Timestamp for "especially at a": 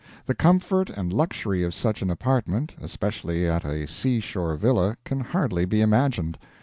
2.81-3.85